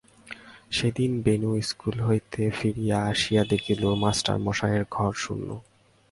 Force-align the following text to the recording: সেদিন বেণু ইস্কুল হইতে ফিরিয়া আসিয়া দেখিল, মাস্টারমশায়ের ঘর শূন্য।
সেদিন 0.71 1.11
বেণু 1.21 1.51
ইস্কুল 1.55 1.97
হইতে 2.07 2.41
ফিরিয়া 2.49 2.97
আসিয়া 3.11 3.43
দেখিল, 3.43 3.81
মাস্টারমশায়ের 3.95 4.83
ঘর 4.91 5.11
শূন্য। 5.15 5.49